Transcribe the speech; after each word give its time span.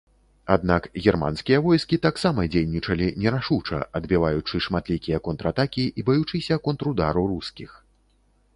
Аднак 0.53 0.85
германскія 1.07 1.57
войскі 1.65 1.99
таксама 2.05 2.45
дзейнічалі 2.55 3.11
нерашуча, 3.25 3.83
адбіваючы 4.01 4.63
шматлікія 4.69 5.17
контратакі 5.31 5.83
і 6.01 6.09
баючыся 6.11 6.61
контрудару 6.69 7.21
рускіх. 7.35 7.71